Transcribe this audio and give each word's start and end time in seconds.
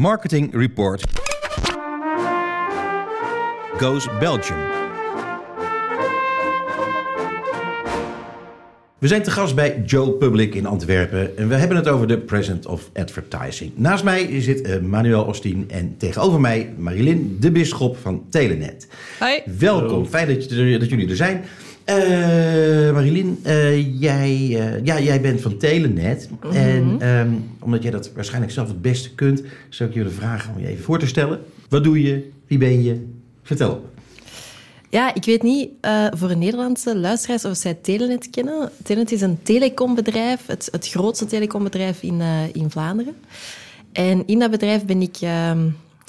Marketing 0.00 0.54
Report 0.54 1.04
Goes 3.76 4.08
Belgium. 4.18 4.58
We 8.98 9.08
zijn 9.08 9.22
te 9.22 9.30
gast 9.30 9.54
bij 9.54 9.82
Joe 9.86 10.10
Public 10.10 10.54
in 10.54 10.66
Antwerpen 10.66 11.36
en 11.36 11.48
we 11.48 11.54
hebben 11.54 11.76
het 11.76 11.88
over 11.88 12.06
de 12.06 12.18
Present 12.18 12.66
of 12.66 12.90
Advertising. 12.94 13.72
Naast 13.76 14.04
mij 14.04 14.40
zit 14.40 14.68
uh, 14.68 14.78
Manuel 14.78 15.24
Ostien 15.24 15.70
en 15.70 15.94
tegenover 15.96 16.40
mij 16.40 16.74
Marilyn 16.76 17.36
de 17.40 17.50
Bisschop 17.50 17.96
van 17.96 18.24
Telenet. 18.30 18.88
Hoi. 19.18 19.42
Welkom, 19.58 20.06
fijn 20.06 20.26
dat, 20.26 20.50
je, 20.50 20.78
dat 20.78 20.88
jullie 20.88 21.08
er 21.08 21.16
zijn. 21.16 21.44
Uh, 21.90 22.92
Marilyn, 22.92 23.38
uh, 23.46 24.00
jij, 24.00 24.30
uh, 24.30 24.84
ja, 24.84 25.00
jij 25.00 25.20
bent 25.20 25.40
van 25.40 25.56
Telenet. 25.56 26.28
Mm 26.30 26.38
-hmm. 26.40 26.50
En 26.52 27.08
um, 27.08 27.50
omdat 27.58 27.82
jij 27.82 27.90
dat 27.90 28.12
waarschijnlijk 28.14 28.52
zelf 28.52 28.68
het 28.68 28.82
beste 28.82 29.14
kunt, 29.14 29.42
zou 29.68 29.88
ik 29.88 29.94
jullie 29.96 30.12
vragen 30.12 30.54
om 30.54 30.60
je 30.60 30.66
even 30.66 30.84
voor 30.84 30.98
te 30.98 31.06
stellen. 31.06 31.40
Wat 31.68 31.84
doe 31.84 32.02
je? 32.02 32.30
Wie 32.46 32.58
ben 32.58 32.82
je? 32.82 33.06
Vertel. 33.42 33.88
Ja, 34.88 35.14
ik 35.14 35.24
weet 35.24 35.42
niet 35.42 35.70
voor 36.10 36.36
Nederlandse 36.36 36.96
luisteraars 36.96 37.44
of 37.44 37.56
zij 37.56 37.74
Telenet 37.74 38.30
kennen. 38.30 38.70
Telenet 38.82 39.12
is 39.12 39.20
een 39.20 39.38
telecombedrijf, 39.42 40.46
het, 40.46 40.68
het 40.72 40.88
grootste 40.88 41.26
telecombedrijf 41.26 42.02
in, 42.02 42.20
in 42.52 42.70
Vlaanderen. 42.70 43.14
En 43.92 44.26
in 44.26 44.38
dat 44.38 44.50
bedrijf 44.50 44.84
ben 44.84 45.02
ik, 45.02 45.14
uh, 45.14 45.30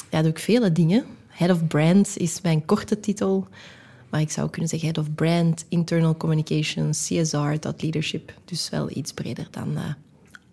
ja, 0.10 0.22
doe 0.22 0.30
ik 0.30 0.40
vele 0.40 0.72
dingen. 0.72 1.04
Head 1.28 1.52
of 1.52 1.68
Brand 1.68 2.18
is 2.18 2.42
mijn 2.42 2.66
korte 2.66 3.00
titel. 3.00 3.48
Maar 4.12 4.22
ik 4.22 4.32
zou 4.32 4.50
kunnen 4.50 4.70
zeggen 4.70 4.88
Head 4.88 5.08
of 5.08 5.14
Brand, 5.16 5.66
Internal 5.70 6.18
Communications, 6.18 7.08
CSR, 7.08 7.60
dat 7.60 7.82
leadership. 7.82 8.34
Dus 8.46 8.70
wel 8.70 8.90
iets 8.94 9.14
breder 9.14 9.48
dan 9.52 9.72
uh, 9.72 9.80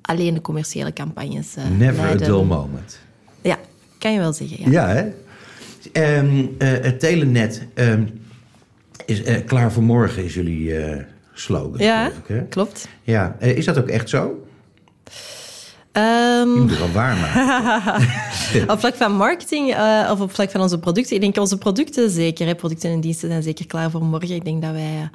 alleen 0.01 0.35
de 0.35 0.41
commerciële 0.41 0.93
campagnes. 0.93 1.55
Never 1.79 2.03
leiden. 2.03 2.27
a 2.27 2.31
dull 2.31 2.45
moment. 2.45 2.99
Ja, 3.43 3.59
kan 3.99 4.13
je 4.13 4.19
wel 4.19 4.33
zeggen. 4.33 4.71
Ja, 4.71 4.91
ja 4.91 5.13
hè? 5.93 6.19
Um, 6.19 6.57
uh, 6.59 6.69
het 6.69 7.01
Telenet 7.01 7.67
um, 7.75 8.21
is 9.07 9.23
klaar 9.45 9.73
voor 9.73 9.83
morgen, 9.83 10.25
is 10.25 10.35
jullie 10.35 10.75
slogan. 11.33 11.79
Ja, 11.79 12.07
ik, 12.07 12.13
hè? 12.27 12.45
klopt. 12.45 12.89
Ja, 13.03 13.37
is 13.39 13.65
dat 13.65 13.79
ook 13.79 13.89
echt 13.89 14.09
zo? 14.09 14.47
Um, 15.93 16.55
je 16.55 16.61
moet 16.61 16.71
het 16.71 16.79
wel 16.79 16.93
waarmaken. 16.93 18.71
op 18.73 18.79
vlak 18.79 18.95
van 18.95 19.13
marketing 19.13 19.75
uh, 19.75 20.09
of 20.13 20.21
op 20.21 20.35
vlak 20.35 20.51
van 20.51 20.61
onze 20.61 20.79
producten? 20.79 21.15
Ik 21.15 21.21
denk 21.21 21.37
onze 21.37 21.59
producten 21.59 22.11
zeker. 22.11 22.47
Hè. 22.47 22.55
Producten 22.55 22.91
en 22.91 23.01
diensten 23.01 23.29
zijn 23.29 23.43
zeker 23.43 23.67
klaar 23.67 23.91
voor 23.91 24.05
morgen. 24.05 24.35
Ik 24.35 24.45
denk 24.45 24.63
dat 24.63 24.73
wij 24.73 25.11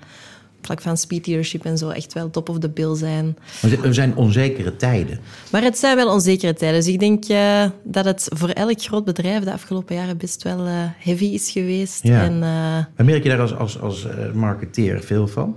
op 0.58 0.66
vlak 0.66 0.82
van 0.82 0.98
speed 0.98 1.28
leadership 1.28 1.66
en 1.66 1.78
zo 1.78 1.90
echt 1.90 2.14
wel 2.14 2.30
top 2.30 2.50
of 2.50 2.60
the 2.60 2.70
bill 2.70 2.96
zijn. 2.96 3.38
Er 3.84 3.94
zijn 3.94 4.16
onzekere 4.16 4.76
tijden. 4.76 5.20
Maar 5.52 5.62
het 5.62 5.78
zijn 5.78 5.96
wel 5.96 6.14
onzekere 6.14 6.54
tijden. 6.54 6.80
Dus 6.80 6.94
ik 6.94 7.00
denk 7.00 7.30
uh, 7.30 7.66
dat 7.84 8.06
het 8.06 8.28
voor 8.34 8.50
elk 8.50 8.82
groot 8.82 9.06
bedrijf 9.06 9.44
de 9.44 9.54
afgelopen 9.54 9.96
jaren 9.96 10.18
best 10.18 10.44
wel 10.44 10.68
uh, 10.68 10.74
heavy 10.98 11.26
is 11.26 11.52
geweest. 11.52 12.04
Ja. 12.04 12.22
En, 12.22 12.40
maar 12.40 13.06
merk 13.06 13.24
je 13.24 13.30
daar 13.30 13.42
als, 13.42 13.56
als, 13.56 13.80
als 13.82 14.08
marketeer 14.34 15.02
veel 15.02 15.28
van? 15.28 15.56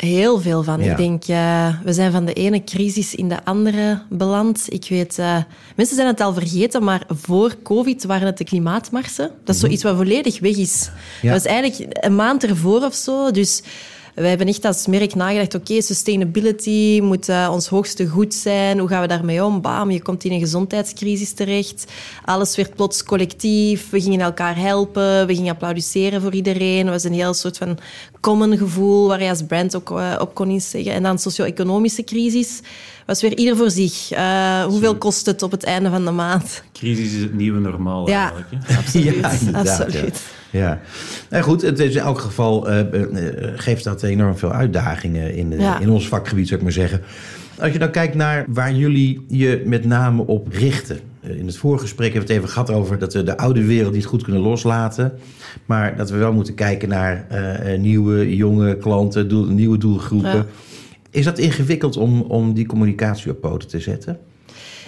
Heel 0.00 0.40
veel 0.40 0.62
van. 0.62 0.82
Ja. 0.82 0.90
Ik 0.90 0.96
denk, 0.96 1.28
uh, 1.28 1.74
we 1.84 1.92
zijn 1.92 2.12
van 2.12 2.24
de 2.24 2.32
ene 2.32 2.64
crisis 2.64 3.14
in 3.14 3.28
de 3.28 3.44
andere 3.44 4.02
beland. 4.08 4.64
Ik 4.68 4.86
weet, 4.88 5.18
uh, 5.18 5.36
mensen 5.76 5.96
zijn 5.96 6.08
het 6.08 6.20
al 6.20 6.34
vergeten, 6.34 6.84
maar 6.84 7.02
voor 7.08 7.54
COVID 7.62 8.04
waren 8.04 8.26
het 8.26 8.38
de 8.38 8.44
klimaatmarsen. 8.44 9.30
Dat 9.44 9.54
is 9.54 9.56
Mhm. 9.56 9.64
zoiets 9.64 9.82
wat 9.82 9.96
volledig 9.96 10.40
weg 10.40 10.56
is. 10.56 10.90
Ja. 11.22 11.32
Dat 11.32 11.42
was 11.42 11.52
eigenlijk 11.52 11.96
een 12.04 12.14
maand 12.16 12.44
ervoor 12.44 12.84
of 12.84 12.94
zo. 12.94 13.30
Dus 13.30 13.62
wij 14.14 14.28
hebben 14.28 14.46
echt 14.46 14.64
als 14.64 14.86
merk 14.86 15.14
nagedacht, 15.14 15.54
oké, 15.54 15.80
sustainability 15.80 17.00
moet 17.02 17.28
uh, 17.28 17.48
ons 17.52 17.68
hoogste 17.68 18.06
goed 18.06 18.34
zijn. 18.34 18.78
Hoe 18.78 18.88
gaan 18.88 19.00
we 19.00 19.06
daarmee 19.06 19.44
om? 19.44 19.60
Bam, 19.60 19.90
je 19.90 20.02
komt 20.02 20.24
in 20.24 20.32
een 20.32 20.40
gezondheidscrisis 20.40 21.32
terecht. 21.32 21.84
Alles 22.24 22.56
werd 22.56 22.74
plots 22.74 23.04
collectief. 23.04 23.90
We 23.90 24.00
gingen 24.00 24.20
elkaar 24.20 24.56
helpen. 24.56 25.26
We 25.26 25.34
gingen 25.34 25.52
applaudisseren 25.52 26.20
voor 26.20 26.32
iedereen. 26.32 26.84
Het 26.84 26.94
was 26.94 27.04
een 27.04 27.12
heel 27.12 27.34
soort 27.34 27.56
van 27.56 27.78
common 28.20 28.56
gevoel 28.56 29.08
waar 29.08 29.22
je 29.22 29.28
als 29.28 29.42
brand 29.42 29.76
ook 29.76 29.90
uh, 29.90 30.16
op 30.18 30.34
kon 30.34 30.50
inzeggen. 30.50 30.92
En 30.92 31.02
dan 31.02 31.18
socio-economische 31.18 32.04
crisis 32.04 32.60
was 33.10 33.22
weer 33.22 33.36
ieder 33.36 33.56
voor 33.56 33.70
zich. 33.70 34.12
Uh, 34.12 34.64
hoeveel 34.64 34.96
kost 34.96 35.26
het 35.26 35.42
op 35.42 35.50
het 35.50 35.64
einde 35.64 35.90
van 35.90 36.04
de 36.04 36.10
maand? 36.10 36.62
Crisis 36.72 37.12
is 37.14 37.22
het 37.22 37.34
nieuwe 37.34 37.60
normaal 37.60 38.08
ja, 38.08 38.20
eigenlijk. 38.22 38.64
Hè? 38.66 38.76
Absoluut. 38.82 39.14
Ja, 39.14 39.30
inderdaad, 39.30 39.80
absoluut. 39.80 40.22
Ja. 40.50 40.60
ja. 40.60 40.80
Nou 41.30 41.42
goed, 41.42 41.62
het 41.62 41.78
is 41.78 41.94
in 41.94 42.00
elk 42.00 42.18
geval 42.18 42.70
uh, 42.70 42.78
uh, 42.92 43.08
geeft 43.54 43.84
dat 43.84 44.02
enorm 44.02 44.36
veel 44.36 44.52
uitdagingen 44.52 45.34
in, 45.34 45.50
Ja. 45.58 45.80
in 45.80 45.90
ons 45.90 46.08
vakgebied, 46.08 46.46
zou 46.46 46.58
ik 46.58 46.64
maar 46.64 46.74
zeggen. 46.74 47.02
Als 47.58 47.72
je 47.72 47.78
dan 47.78 47.90
kijkt 47.90 48.14
naar 48.14 48.44
waar 48.48 48.74
jullie 48.74 49.24
je 49.28 49.62
met 49.64 49.84
name 49.84 50.26
op 50.26 50.48
richten. 50.52 51.00
In 51.20 51.46
het 51.46 51.56
vorige 51.56 51.82
gesprek 51.82 52.12
hebben 52.12 52.28
we 52.28 52.34
het 52.34 52.42
even 52.42 52.52
gehad 52.54 52.70
over 52.70 52.98
dat 52.98 53.12
we 53.12 53.22
de 53.22 53.36
oude 53.36 53.64
wereld 53.64 53.92
niet 53.92 54.04
goed 54.04 54.22
kunnen 54.22 54.42
loslaten. 54.42 55.12
Maar 55.66 55.96
dat 55.96 56.10
we 56.10 56.16
wel 56.16 56.32
moeten 56.32 56.54
kijken 56.54 56.88
naar 56.88 57.26
uh, 57.32 57.78
nieuwe, 57.78 58.36
jonge 58.36 58.76
klanten, 58.76 59.28
doel, 59.28 59.44
nieuwe 59.44 59.78
doelgroepen. 59.78 60.36
Ja. 60.36 60.46
Is 61.10 61.24
dat 61.24 61.38
ingewikkeld 61.38 61.96
om, 61.96 62.20
om 62.20 62.54
die 62.54 62.66
communicatie 62.66 63.30
op 63.30 63.40
poten 63.40 63.68
te 63.68 63.80
zetten? 63.80 64.20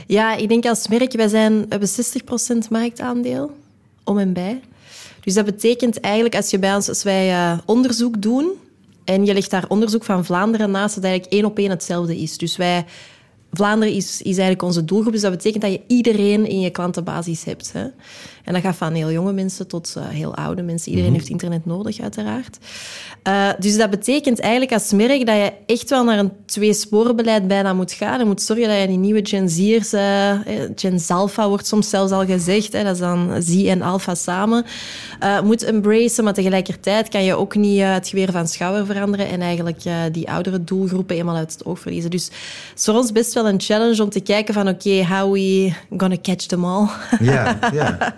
Ja, 0.07 0.37
ik 0.37 0.49
denk 0.49 0.67
als 0.67 0.89
merk, 0.89 1.13
wij 1.13 1.29
zijn, 1.29 1.61
we 1.61 1.67
hebben 1.69 1.89
60% 2.67 2.69
marktaandeel, 2.71 3.51
om 4.05 4.19
en 4.19 4.33
bij. 4.33 4.61
Dus 5.21 5.35
dat 5.35 5.45
betekent 5.45 6.01
eigenlijk, 6.01 6.37
als, 6.37 6.51
je 6.51 6.59
bij 6.59 6.75
ons, 6.75 6.89
als 6.89 7.03
wij 7.03 7.31
uh, 7.31 7.59
onderzoek 7.65 8.23
doen 8.23 8.51
en 9.05 9.25
je 9.25 9.33
legt 9.33 9.51
daar 9.51 9.65
onderzoek 9.69 10.05
van 10.05 10.25
Vlaanderen 10.25 10.71
naast, 10.71 10.95
dat 10.95 11.05
eigenlijk 11.05 11.35
één 11.35 11.45
op 11.45 11.59
één 11.59 11.71
hetzelfde 11.71 12.17
is. 12.19 12.39
Dus 12.39 12.57
wij, 12.57 12.85
Vlaanderen 13.53 13.95
is, 13.95 14.19
is 14.19 14.25
eigenlijk 14.25 14.63
onze 14.63 14.85
doelgroep, 14.85 15.13
dus 15.13 15.23
dat 15.23 15.31
betekent 15.31 15.63
dat 15.63 15.73
je 15.73 15.81
iedereen 15.87 16.47
in 16.47 16.61
je 16.61 16.71
klantenbasis 16.71 17.45
hebt. 17.45 17.73
Hè? 17.73 17.87
En 18.45 18.53
dat 18.53 18.63
gaat 18.63 18.77
van 18.77 18.93
heel 18.93 19.11
jonge 19.11 19.33
mensen 19.33 19.67
tot 19.67 19.95
uh, 19.99 20.09
heel 20.09 20.35
oude 20.35 20.63
mensen. 20.63 20.89
Iedereen 20.89 21.11
mm 21.11 21.17
-hmm. 21.17 21.27
heeft 21.29 21.43
internet 21.43 21.67
nodig, 21.67 22.01
uiteraard. 22.01 22.59
Uh, 23.29 23.49
dus 23.59 23.77
dat 23.77 23.91
betekent 23.91 24.41
eigenlijk 24.41 24.73
als 24.73 24.93
merk 24.93 25.27
dat 25.27 25.37
je 25.37 25.53
echt 25.67 25.91
wel 25.91 26.05
naar 26.05 26.19
een 26.19 26.33
twee-sporenbeleid 26.47 27.49
bijna 27.49 27.73
moet 27.73 27.93
gaan. 27.93 28.19
Je 28.19 28.25
moet 28.25 28.43
zorgen 28.43 28.69
dat 28.69 28.81
je 28.81 28.87
die 28.87 28.99
nieuwe 28.99 29.21
Gen 29.23 29.49
Z'ers... 29.49 29.93
Uh, 29.93 30.31
Gen 30.77 31.01
Zalpha 31.01 31.49
wordt 31.49 31.67
soms 31.67 31.89
zelfs 31.89 32.13
al 32.13 32.27
gezegd. 32.27 32.73
Hè, 32.73 32.83
dat 32.85 32.95
is 32.95 33.01
dan 33.01 33.43
Z 33.43 33.65
en 33.67 33.83
Alpha 33.83 34.15
samen. 34.15 34.65
Moet 35.45 35.63
embracen, 35.63 36.25
maar 36.25 36.35
tegelijkertijd 36.35 37.09
kan 37.09 37.25
je 37.25 37.35
ook 37.35 37.55
niet 37.55 37.81
het 37.81 38.09
geweer 38.09 38.33
van 38.33 38.49
schouder 38.49 38.87
veranderen 38.87 39.29
en 39.29 39.41
eigenlijk 39.41 39.81
die 40.13 40.31
oudere 40.31 40.65
doelgroepen 40.65 41.17
eenmaal 41.17 41.37
uit 41.37 41.53
het 41.53 41.65
oog 41.65 41.79
verliezen. 41.79 42.11
Dus 42.11 42.31
voor 42.75 42.95
ons 42.95 43.13
best 43.13 43.33
wel 43.33 43.42
een 43.47 43.61
challenge 43.61 44.03
om 44.03 44.09
te 44.09 44.21
kijken 44.21 44.55
van 44.55 44.69
oké, 44.69 44.89
okay, 44.89 45.05
how 45.05 45.33
we 45.33 45.73
gonna 45.97 46.17
catch 46.23 46.47
them 46.47 46.65
all. 46.65 46.89
Ja, 47.21 47.59
ja. 47.73 48.15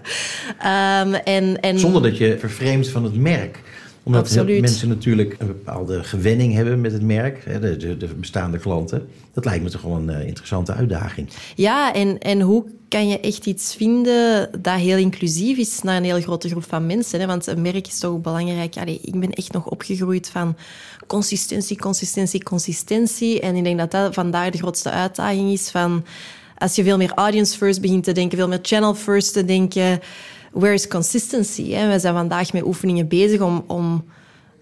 Um, 1.03 1.15
en, 1.37 1.61
en... 1.61 1.79
Zonder 1.79 2.03
dat 2.03 2.17
je 2.17 2.37
vervreemdt 2.39 2.89
van 2.89 3.05
het 3.05 3.17
merk. 3.17 3.59
Omdat 4.04 4.22
Absoluut. 4.22 4.60
mensen 4.60 4.88
natuurlijk 4.88 5.37
een 5.38 5.47
bepaalde 5.47 6.04
gewenning 6.04 6.54
hebben 6.54 6.81
met 6.81 6.92
het 6.92 7.03
merk, 7.03 7.60
de, 7.60 7.76
de, 7.76 7.97
de 7.97 8.06
bestaande 8.06 8.59
klanten. 8.59 9.09
Dat 9.32 9.44
lijkt 9.44 9.62
me 9.62 9.70
toch 9.70 9.82
wel 9.82 9.97
een 9.97 10.10
uh, 10.10 10.26
interessante 10.26 10.72
uitdaging. 10.72 11.28
Ja, 11.54 11.94
en, 11.94 12.19
en 12.19 12.41
hoe 12.41 12.64
kan 12.88 13.09
je 13.09 13.20
echt 13.20 13.47
iets 13.47 13.75
vinden 13.75 14.50
dat 14.60 14.78
heel 14.78 14.97
inclusief 14.97 15.59
is 15.59 15.82
naar 15.82 15.97
een 15.97 16.04
heel 16.04 16.20
grote 16.20 16.48
groep 16.48 16.64
van 16.64 16.87
mensen? 16.87 17.20
Hè? 17.20 17.26
Want 17.26 17.47
een 17.47 17.62
merk 17.62 17.87
is 17.87 17.98
toch 17.98 18.20
belangrijk. 18.20 18.76
Allee, 18.76 18.98
ik 19.03 19.20
ben 19.20 19.32
echt 19.32 19.53
nog 19.53 19.66
opgegroeid 19.66 20.28
van 20.28 20.56
consistentie, 21.06 21.78
consistentie, 21.78 22.43
consistentie. 22.43 23.41
En 23.41 23.56
ik 23.56 23.64
denk 23.64 23.78
dat 23.78 23.91
dat 23.91 24.14
vandaag 24.14 24.50
de 24.50 24.59
grootste 24.59 24.91
uitdaging 24.91 25.53
is 25.53 25.70
van... 25.70 26.04
Als 26.59 26.75
je 26.75 26.82
veel 26.82 26.97
meer 26.97 27.12
audience 27.14 27.56
first 27.56 27.81
begint 27.81 28.04
te 28.04 28.12
denken, 28.12 28.38
veel 28.38 28.48
meer 28.48 28.59
channel 28.62 28.94
first 28.94 29.32
te 29.32 29.44
denken 29.44 30.00
where 30.54 30.75
is 30.75 30.88
consistency? 30.88 31.70
Hè? 31.70 31.92
We 31.92 31.98
zijn 31.98 32.15
vandaag 32.15 32.53
met 32.53 32.65
oefeningen 32.65 33.09
bezig 33.09 33.41
om, 33.41 33.65
om 33.66 34.04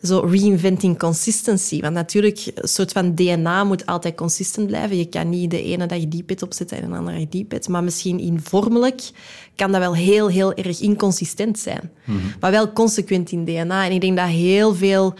zo 0.02 0.18
reinventing 0.18 0.98
consistency. 0.98 1.80
Want 1.80 1.94
natuurlijk, 1.94 2.50
een 2.54 2.68
soort 2.68 2.92
van 2.92 3.14
DNA 3.14 3.64
moet 3.64 3.86
altijd 3.86 4.14
consistent 4.14 4.66
blijven. 4.66 4.96
Je 4.96 5.08
kan 5.08 5.28
niet 5.28 5.50
de 5.50 5.62
ene 5.62 5.86
dag 5.86 6.08
die 6.08 6.22
pet 6.22 6.42
opzetten 6.42 6.82
en 6.82 6.90
de 6.90 6.96
andere 6.96 7.18
dag 7.18 7.28
die 7.28 7.44
pet. 7.44 7.68
Maar 7.68 7.84
misschien 7.84 8.18
informelijk 8.18 9.10
kan 9.56 9.72
dat 9.72 9.80
wel 9.80 9.94
heel, 9.94 10.28
heel 10.28 10.54
erg 10.54 10.80
inconsistent 10.80 11.58
zijn. 11.58 11.90
Mm 12.04 12.16
-hmm. 12.16 12.32
Maar 12.40 12.50
wel 12.50 12.72
consequent 12.72 13.30
in 13.30 13.44
DNA. 13.44 13.84
En 13.84 13.92
ik 13.92 14.00
denk 14.00 14.16
dat 14.16 14.28
heel 14.28 14.74
veel 14.74 15.14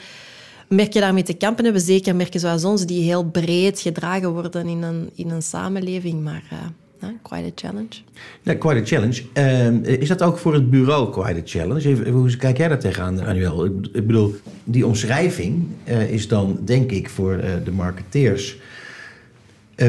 merken 0.69 1.01
daarmee 1.01 1.23
te 1.23 1.35
kampen 1.35 1.65
hebben. 1.65 1.83
Zeker 1.83 2.17
merken 2.17 2.41
zoals 2.41 2.65
ons, 2.65 2.87
die 2.87 3.03
heel 3.03 3.25
breed 3.25 3.81
gedragen 3.81 4.33
worden 4.33 4.67
in 4.67 4.83
een, 4.83 5.11
in 5.15 5.31
een 5.31 5.43
samenleving. 5.43 6.23
Maar... 6.23 6.43
Uh, 6.53 6.59
Nou, 7.03 7.15
quite 7.23 7.45
a 7.45 7.51
challenge. 7.55 7.95
Ja, 8.43 8.55
quite 8.55 8.81
a 8.81 8.85
challenge. 8.85 9.23
Uh, 9.35 10.01
is 10.01 10.09
dat 10.09 10.23
ook 10.23 10.39
voor 10.39 10.55
het 10.55 10.71
bureau 10.71 11.11
quite 11.11 11.41
a 11.41 11.43
challenge? 11.45 11.89
Even, 11.89 12.11
hoe 12.11 12.37
kijk 12.37 12.57
jij 12.57 12.69
daar 12.69 12.79
tegenaan, 12.79 13.15
Manuel? 13.15 13.65
Ik, 13.65 13.73
ik 13.93 14.07
bedoel, 14.07 14.35
die 14.65 14.87
omschrijving 14.87 15.67
uh, 15.89 16.11
is 16.11 16.29
dan, 16.29 16.59
denk 16.65 16.91
ik, 16.91 17.09
voor 17.09 17.35
uh, 17.37 17.45
de 17.65 17.71
marketeers 17.71 18.57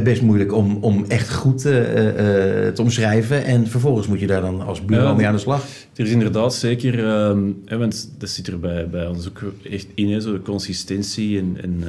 best 0.04 0.22
moeilijk 0.22 0.54
om, 0.54 0.78
om 0.82 1.06
echt 1.08 1.34
goed 1.34 1.62
te 1.62 2.74
omschrijven. 2.80 3.46
En 3.46 3.68
vervolgens 3.68 4.08
moet 4.08 4.20
je 4.20 4.28
daar 4.28 4.42
dan 4.42 4.62
als 4.62 4.86
bureau 4.86 5.10
ja, 5.10 5.16
mee 5.16 5.28
aan 5.28 5.34
de 5.34 5.40
slag. 5.40 5.66
Er 5.96 6.06
is 6.06 6.12
inderdaad 6.12 6.54
zeker, 6.54 7.00
um, 7.00 7.62
hè, 7.66 7.78
want 7.78 8.12
dat 8.18 8.30
zit 8.30 8.48
er 8.48 8.60
bij, 8.60 8.90
bij 8.90 9.08
ons 9.08 9.28
ook 9.28 9.42
echt 9.70 9.88
in, 9.94 10.12
hè, 10.12 10.22
zo 10.22 10.32
de 10.32 10.42
consistentie 10.42 11.40
en... 11.40 11.58
en 11.62 11.84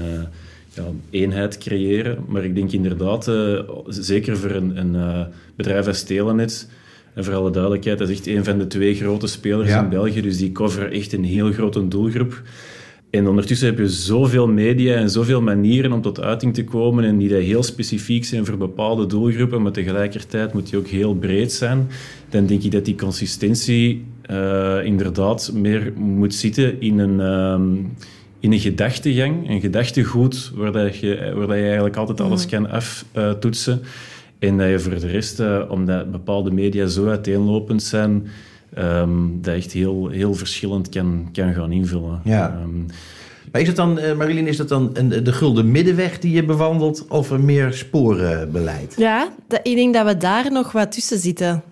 ja, 0.76 0.82
eenheid 1.10 1.58
creëren. 1.58 2.18
Maar 2.28 2.44
ik 2.44 2.54
denk 2.54 2.72
inderdaad, 2.72 3.28
uh, 3.28 3.60
zeker 3.86 4.36
voor 4.36 4.50
een, 4.50 4.76
een 4.76 4.94
uh, 4.94 5.20
bedrijf 5.56 5.86
als 5.86 6.02
Telenet, 6.02 6.68
En 7.14 7.24
voor 7.24 7.34
alle 7.34 7.50
duidelijkheid, 7.50 7.98
dat 7.98 8.08
is 8.08 8.16
echt 8.16 8.26
een 8.26 8.44
van 8.44 8.58
de 8.58 8.66
twee 8.66 8.94
grote 8.94 9.26
spelers 9.26 9.68
Ja. 9.68 9.82
in 9.82 9.88
België. 9.88 10.20
Dus 10.20 10.36
die 10.38 10.52
coveren 10.52 10.90
echt 10.90 11.12
een 11.12 11.24
heel 11.24 11.52
grote 11.52 11.88
doelgroep. 11.88 12.42
En 13.10 13.26
ondertussen 13.28 13.66
heb 13.66 13.78
je 13.78 13.88
zoveel 13.88 14.48
media 14.48 14.94
en 14.94 15.10
zoveel 15.10 15.42
manieren 15.42 15.92
om 15.92 16.00
tot 16.02 16.20
uiting 16.20 16.54
te 16.54 16.64
komen 16.64 17.04
en 17.04 17.18
die 17.18 17.28
dat 17.28 17.40
heel 17.40 17.62
specifiek 17.62 18.24
zijn 18.24 18.44
voor 18.46 18.56
bepaalde 18.56 19.06
doelgroepen, 19.06 19.62
maar 19.62 19.72
tegelijkertijd 19.72 20.52
moet 20.52 20.70
die 20.70 20.78
ook 20.78 20.86
heel 20.86 21.14
breed 21.14 21.52
zijn. 21.52 21.88
Dan 22.28 22.46
denk 22.46 22.62
ik 22.62 22.70
dat 22.72 22.84
die 22.84 22.94
consistentie 22.94 24.04
eh, 24.22 24.78
inderdaad 24.84 25.50
meer 25.54 25.92
moet 25.96 26.34
zitten 26.34 26.80
in 26.80 26.98
een, 26.98 27.20
ehm, 27.20 27.62
in 28.44 28.52
een 28.52 28.61
gedachtegang, 28.61 29.50
een 29.50 29.61
gedachtegoed, 29.61 30.50
waar, 30.55 30.73
dat 30.73 30.96
je, 30.96 31.32
waar 31.37 31.46
dat 31.46 31.56
je 31.56 31.62
eigenlijk 31.62 31.96
altijd 31.96 32.20
alles 32.20 32.46
kan 32.46 32.69
aftoetsen. 32.70 33.82
En 34.38 34.58
dat 34.58 34.69
je 34.69 34.79
voor 34.79 34.99
de 35.00 35.06
rest, 35.06 35.41
eh, 35.41 35.61
omdat 35.69 36.11
bepaalde 36.11 36.50
media 36.50 36.87
zo 36.87 37.08
uiteenlopend 37.08 37.82
zijn, 37.82 38.26
ehm, 38.75 39.11
dat 39.41 39.55
echt 39.55 39.73
heel, 39.73 40.08
heel 40.08 40.35
verschillend 40.35 40.88
kan, 40.88 41.29
kan 41.32 41.52
gaan 41.55 41.73
invullen. 41.73 42.20
Ja. 42.25 42.49
Ehm, 42.61 42.79
Maar 43.52 43.61
is 43.62 43.67
het 43.69 43.76
dan, 43.76 43.99
eh, 43.99 44.17
Marilyn, 44.17 44.46
is 44.46 44.56
dat 44.56 44.69
dan 44.69 44.91
een, 44.93 45.08
de 45.25 45.32
gulden 45.32 45.70
middenweg 45.70 46.19
die 46.19 46.32
je 46.32 46.44
bewandelt 46.44 47.06
of 47.08 47.31
een 47.31 47.44
meer 47.44 47.73
sporenbeleid? 47.73 48.94
Ja, 48.96 49.29
dat- 49.49 49.61
ik 49.62 49.75
denk 49.75 49.94
dat 49.94 50.06
we 50.06 50.17
daar 50.17 50.52
nog 50.52 50.73
wat 50.73 50.93
tussen 50.93 51.19
zitten. 51.19 51.62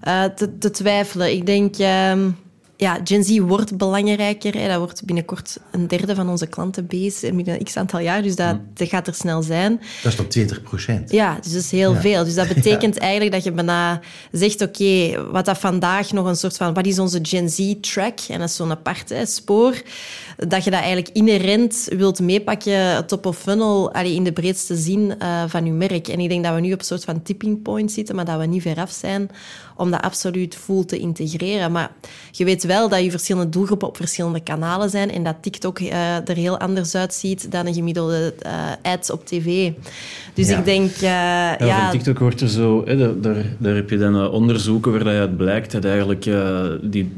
Eh, 0.00 0.24
te, 0.24 0.58
te 0.58 0.70
twijfelen. 0.70 1.32
Ik 1.32 1.46
denk, 1.46 1.76
ehm, 1.76 2.28
ja, 2.76 3.00
Gen 3.04 3.24
Z 3.24 3.38
wordt 3.38 3.76
belangrijker. 3.76 4.54
Hè. 4.54 4.68
Dat 4.68 4.78
wordt 4.78 5.04
binnenkort 5.04 5.56
een 5.70 5.88
derde 5.88 6.14
van 6.14 6.28
onze 6.28 6.46
klantenbase 6.46 7.32
binnen 7.32 7.64
x 7.64 7.76
aantal 7.76 8.00
jaar. 8.00 8.22
Dus 8.22 8.36
dat, 8.36 8.56
dat 8.74 8.88
gaat 8.88 9.06
er 9.06 9.14
snel 9.14 9.42
zijn. 9.42 9.80
Dat 10.02 10.12
is 10.12 10.18
dan 10.18 10.26
20 10.26 10.62
procent. 10.62 11.10
Ja, 11.10 11.38
dus 11.42 11.52
dat 11.52 11.62
is 11.62 11.70
heel 11.70 11.92
Ja. 11.94 12.00
veel. 12.00 12.24
Dus 12.24 12.34
dat 12.34 12.48
betekent 12.54 12.98
eigenlijk 12.98 13.32
dat 13.32 13.44
je 13.44 13.52
bijna 13.52 14.00
zegt, 14.32 14.62
oké, 14.62 15.22
wat 15.30 15.44
dat 15.44 15.58
vandaag 15.58 16.12
nog 16.12 16.26
een 16.26 16.36
soort 16.36 16.56
van, 16.56 16.74
wat 16.74 16.86
is 16.86 16.98
onze 16.98 17.18
Gen 17.22 17.50
Z-track? 17.50 18.18
En 18.28 18.38
dat 18.38 18.48
is 18.48 18.56
zo'n 18.56 18.70
apart 18.70 19.08
hè, 19.08 19.26
spoor. 19.26 19.82
Dat 20.36 20.64
je 20.64 20.70
dat 20.70 20.80
eigenlijk 20.80 21.08
inherent 21.12 21.88
wilt 21.96 22.20
meepakken, 22.20 23.06
top 23.06 23.26
of 23.26 23.38
funnel, 23.38 23.92
allee, 23.92 24.14
in 24.14 24.24
de 24.24 24.32
breedste 24.32 24.76
zin 24.76 25.14
eh, 25.18 25.42
van 25.46 25.64
je 25.64 25.72
merk. 25.72 26.08
En 26.08 26.20
ik 26.20 26.28
denk 26.28 26.44
dat 26.44 26.54
we 26.54 26.60
nu 26.60 26.72
op 26.72 26.78
een 26.78 26.84
soort 26.84 27.04
van 27.04 27.22
tipping 27.22 27.62
point 27.62 27.92
zitten, 27.92 28.14
maar 28.16 28.24
dat 28.24 28.38
we 28.38 28.46
niet 28.46 28.62
ver 28.62 28.76
af 28.76 28.90
zijn 28.90 29.30
om 29.76 29.90
dat 29.90 30.02
absoluut 30.02 30.54
full 30.56 30.84
te 30.84 30.98
integreren. 30.98 31.72
Maar 31.72 31.90
je 32.30 32.44
weet 32.44 32.64
wel 32.66 32.88
dat 32.88 33.04
je 33.04 33.10
verschillende 33.10 33.48
doelgroepen 33.48 33.88
op 33.88 33.96
verschillende 33.96 34.40
kanalen 34.40 34.90
zijn 34.90 35.10
en 35.10 35.22
dat 35.22 35.36
TikTok 35.40 35.78
eh, 35.78 36.28
er 36.28 36.36
heel 36.36 36.58
anders 36.58 36.94
uitziet 36.94 37.50
dan 37.52 37.66
een 37.66 37.74
gemiddelde 37.74 38.34
eh 38.38 38.52
ad 38.82 39.10
op 39.10 39.26
tv. 39.26 39.72
Dus 40.34 40.48
Ja. 40.48 40.58
ik 40.58 40.64
denk, 40.64 40.90
eh, 40.90 41.00
ja, 41.00 41.56
Ja, 41.58 41.82
van 41.82 41.90
TikTok 41.90 42.18
wordt 42.18 42.40
er 42.40 42.48
zo... 42.48 42.82
Hè, 42.84 42.96
daar, 42.96 43.20
daar, 43.20 43.44
daar 43.58 43.74
heb 43.74 43.90
je 43.90 43.98
dan 43.98 44.30
onderzoeken 44.30 44.92
waar 44.92 45.04
dat 45.04 45.14
uit 45.14 45.36
blijkt 45.36 45.72
dat 45.72 45.84
eigenlijk 45.84 46.26
eh, 46.26 46.64
die, 46.82 47.12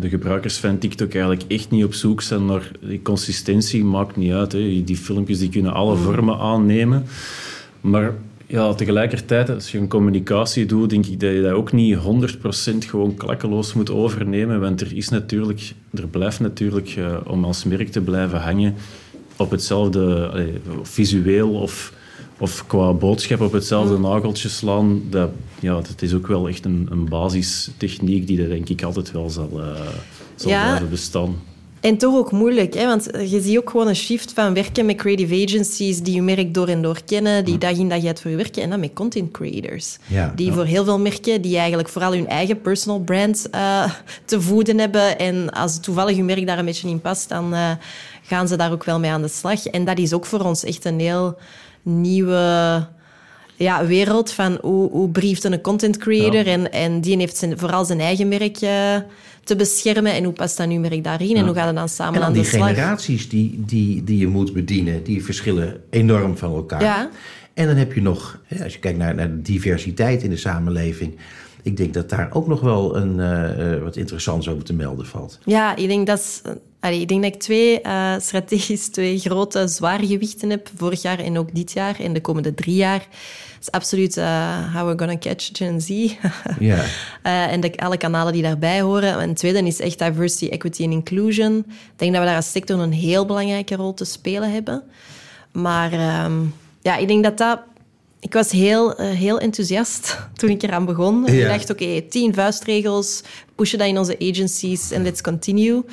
de 0.00 0.08
gebruikers 0.08 0.56
van 0.56 0.78
TikTok 0.78 1.12
eigenlijk 1.12 1.44
echt 1.48 1.70
niet 1.70 1.84
op 1.84 1.94
zoek 1.94 2.22
zijn 2.22 2.46
naar 2.46 2.70
die 2.80 3.02
consistentie. 3.02 3.84
Maakt 3.84 4.16
niet 4.16 4.32
uit. 4.32 4.52
Hè. 4.52 4.82
Die 4.84 4.96
filmpjes 4.96 5.38
die 5.38 5.48
kunnen 5.48 5.72
alle 5.72 5.96
vormen 5.96 6.38
aannemen. 6.38 7.04
Maar 7.80 8.12
ja, 8.46 8.74
tegelijkertijd, 8.74 9.50
als 9.50 9.72
je 9.72 9.78
een 9.78 9.88
communicatie 9.88 10.66
doet, 10.66 10.90
denk 10.90 11.06
ik 11.06 11.20
dat 11.20 11.32
je 11.32 11.42
dat 11.42 11.52
ook 11.52 11.72
niet 11.72 11.96
100% 11.96 12.00
gewoon 12.78 13.14
klakkeloos 13.14 13.72
moet 13.72 13.90
overnemen. 13.90 14.60
Want 14.60 14.80
er 14.80 14.96
is 14.96 15.08
natuurlijk... 15.08 15.72
Er 15.94 16.08
blijft 16.08 16.40
natuurlijk, 16.40 16.88
eh, 16.88 17.16
om 17.26 17.44
als 17.44 17.64
merk 17.64 17.90
te 17.90 18.00
blijven 18.00 18.40
hangen, 18.40 18.74
op 19.36 19.50
hetzelfde... 19.50 20.28
allee, 20.28 20.52
visueel 20.82 21.50
of 21.50 21.92
of 22.38 22.66
qua 22.66 22.92
boodschap 22.92 23.40
op 23.40 23.52
hetzelfde 23.52 23.98
nageltje 23.98 24.48
slaan, 24.48 25.02
dat, 25.10 25.30
ja, 25.60 25.74
dat 25.74 26.02
is 26.02 26.14
ook 26.14 26.26
wel 26.26 26.48
echt 26.48 26.64
een, 26.64 26.86
een 26.90 27.08
basistechniek 27.08 28.26
die 28.26 28.42
er 28.42 28.48
denk 28.48 28.68
ik 28.68 28.82
altijd 28.82 29.12
wel 29.12 29.30
zal, 29.30 29.50
eh, 29.60 29.80
zal 30.34 30.50
Ja. 30.50 30.64
blijven 30.66 30.90
bestaan. 30.90 31.36
En 31.86 31.98
toch 31.98 32.14
ook 32.14 32.32
moeilijk, 32.32 32.74
hè? 32.74 32.86
want 32.86 33.08
je 33.12 33.40
ziet 33.40 33.58
ook 33.58 33.70
gewoon 33.70 33.88
een 33.88 33.96
shift 33.96 34.32
van 34.32 34.54
werken 34.54 34.86
met 34.86 34.96
creative 34.96 35.44
agencies 35.44 36.00
die 36.00 36.14
je 36.14 36.22
merk 36.22 36.54
door 36.54 36.68
en 36.68 36.82
door 36.82 37.00
kennen, 37.04 37.44
die 37.44 37.58
dag 37.58 37.78
in 37.78 37.88
dag 37.88 38.04
uit 38.04 38.20
voor 38.20 38.30
je 38.30 38.36
werken, 38.36 38.62
en 38.62 38.70
dan 38.70 38.80
met 38.80 38.92
content 38.92 39.30
creators. 39.30 39.98
Ja, 40.06 40.32
die 40.36 40.46
ja. 40.46 40.52
voor 40.52 40.64
heel 40.64 40.84
veel 40.84 40.98
merken, 40.98 41.42
die 41.42 41.56
eigenlijk 41.56 41.88
vooral 41.88 42.12
hun 42.12 42.28
eigen 42.28 42.60
personal 42.60 43.00
brand 43.00 43.50
eh, 43.50 43.92
te 44.24 44.40
voeden 44.40 44.78
hebben. 44.78 45.18
En 45.18 45.50
als 45.50 45.80
toevallig 45.80 46.16
je 46.16 46.22
merk 46.22 46.46
daar 46.46 46.58
een 46.58 46.64
beetje 46.64 46.88
in 46.88 47.00
past, 47.00 47.28
dan 47.28 47.54
eh, 47.54 47.70
gaan 48.22 48.48
ze 48.48 48.56
daar 48.56 48.72
ook 48.72 48.84
wel 48.84 48.98
mee 48.98 49.10
aan 49.10 49.22
de 49.22 49.28
slag. 49.28 49.66
En 49.66 49.84
dat 49.84 49.98
is 49.98 50.12
ook 50.12 50.26
voor 50.26 50.40
ons 50.40 50.64
echt 50.64 50.84
een 50.84 51.00
heel 51.00 51.38
nieuwe 51.82 52.86
ja, 53.56 53.86
wereld 53.86 54.30
van 54.32 54.58
hoe, 54.60 54.90
hoe 54.90 55.08
brieft 55.08 55.44
een 55.44 55.60
content 55.60 55.96
creator. 55.96 56.46
En, 56.46 56.72
en 56.72 57.00
die 57.00 57.16
heeft 57.16 57.36
zijn, 57.36 57.58
vooral 57.58 57.84
zijn 57.84 58.00
eigen 58.00 58.28
merk 58.28 58.56
eh, 58.60 58.96
te 59.44 59.56
beschermen. 59.56 60.12
En 60.12 60.24
hoe 60.24 60.32
past 60.32 60.56
dat 60.56 60.68
nu 60.68 60.78
merk 60.78 61.04
daarin? 61.04 61.36
En 61.36 61.44
hoe 61.46 61.54
gaat 61.54 61.66
het 61.66 61.76
dan 61.76 61.88
samen 61.88 62.20
En 62.20 62.26
aan 62.26 62.32
die 62.32 62.42
de 62.42 62.48
slag? 62.48 62.68
generaties 62.68 63.28
die, 63.28 63.62
die, 63.66 64.04
die 64.04 64.18
je 64.18 64.26
moet 64.26 64.52
bedienen, 64.52 65.02
die 65.04 65.24
verschillen 65.24 65.80
enorm 65.90 66.36
van 66.36 66.54
elkaar. 66.54 66.82
Ja. 66.82 67.10
En 67.54 67.66
dan 67.66 67.76
heb 67.76 67.92
je 67.92 68.02
nog, 68.02 68.40
als 68.62 68.72
je 68.72 68.78
kijkt 68.78 68.98
naar, 68.98 69.14
naar 69.14 69.28
de 69.30 69.42
diversiteit 69.42 70.22
in 70.22 70.30
de 70.30 70.36
samenleving, 70.36 71.16
ik 71.62 71.76
denk 71.76 71.94
dat 71.94 72.10
daar 72.10 72.28
ook 72.32 72.46
nog 72.46 72.60
wel 72.60 72.96
een, 72.96 73.20
eh, 73.20 73.72
eh, 73.74 73.82
wat 73.82 73.96
interessants 73.96 74.48
over 74.48 74.64
te 74.64 74.72
melden 74.72 75.06
valt. 75.06 75.38
Ja, 75.44 75.76
ik 75.76 75.88
denk 75.88 76.06
dat, 76.06 76.18
is- 76.18 76.42
allee, 76.80 77.00
ik 77.00 77.08
denk 77.08 77.22
dat 77.22 77.34
ik 77.34 77.40
twee 77.40 77.80
eh, 77.80 78.14
strategisch 78.18 78.88
twee 78.88 79.18
grote 79.18 79.68
zware 79.68 80.06
gewichten 80.06 80.50
heb. 80.50 80.70
Vorig 80.76 81.02
jaar 81.02 81.18
en 81.18 81.38
ook 81.38 81.54
dit 81.54 81.72
jaar 81.72 82.00
en 82.00 82.12
de 82.12 82.20
komende 82.20 82.54
drie 82.54 82.74
jaar. 82.74 82.98
Dat 82.98 83.60
is 83.60 83.70
absoluut 83.70 84.16
eh, 84.16 84.74
How 84.74 84.84
We're 84.84 84.98
Gonna 84.98 85.18
Catch 85.18 85.50
Gen 85.52 85.80
Z. 85.80 85.88
Eh, 87.22 87.52
en 87.52 87.60
de, 87.60 87.76
alle 87.76 87.96
kanalen 87.96 88.32
die 88.32 88.42
daarbij 88.42 88.80
horen. 88.80 89.18
En 89.18 89.28
het 89.28 89.38
tweede 89.38 89.66
is 89.66 89.80
echt 89.80 89.98
diversity, 89.98 90.48
equity 90.48 90.82
en 90.82 90.90
inclusion. 90.90 91.58
Ik 91.68 91.92
denk 91.96 92.12
dat 92.12 92.20
we 92.20 92.26
daar 92.26 92.36
als 92.36 92.50
sector 92.50 92.78
een 92.78 92.92
heel 92.92 93.26
belangrijke 93.26 93.76
rol 93.76 93.94
te 93.94 94.04
spelen 94.04 94.52
hebben. 94.52 94.82
Maar 95.52 95.92
ehm, 95.92 96.32
ja, 96.82 96.96
ik 96.96 97.08
denk 97.08 97.24
dat 97.24 97.38
dat... 97.38 97.60
Ik 98.20 98.32
was 98.32 98.50
heel, 98.50 98.94
heel 98.96 99.38
enthousiast 99.38 100.18
toen 100.38 100.50
ik 100.50 100.62
eraan 100.62 100.84
begon. 100.84 101.24
Ja. 101.26 101.32
Ik 101.32 101.46
dacht, 101.46 101.70
oké, 101.70 102.02
tien 102.02 102.34
vuistregels, 102.34 103.22
pushen 103.54 103.78
dat 103.78 103.88
in 103.88 103.98
onze 103.98 104.16
agencies 104.18 104.90
en 104.90 105.02
let's 105.02 105.20
continue. 105.20 105.84